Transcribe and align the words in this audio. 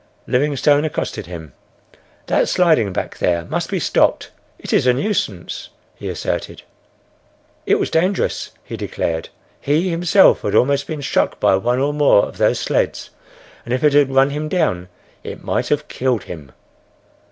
Livingstone 0.25 0.83
accosted 0.83 1.27
him: 1.27 1.53
"That 2.25 2.49
sliding, 2.49 2.91
back 2.91 3.19
there, 3.19 3.45
must 3.45 3.69
be 3.69 3.77
stopped. 3.79 4.31
It 4.57 4.73
is 4.73 4.87
a 4.87 4.93
nuisance," 4.93 5.69
he 5.93 6.09
asserted.—It 6.09 7.75
was 7.79 7.91
dangerous, 7.91 8.49
he 8.63 8.75
declared; 8.75 9.29
he 9.59 9.89
himself 9.91 10.41
had 10.41 10.55
almost 10.55 10.87
been 10.87 11.03
struck 11.03 11.39
by 11.39 11.55
one 11.55 11.77
or 11.77 11.93
more 11.93 12.25
of 12.25 12.39
those 12.39 12.59
sleds 12.59 13.11
and 13.63 13.75
if 13.75 13.83
it 13.83 13.93
had 13.93 14.09
run 14.09 14.31
him 14.31 14.49
down 14.49 14.89
it 15.23 15.43
might 15.43 15.67
have 15.69 15.87
killed 15.87 16.23
him. 16.23 16.51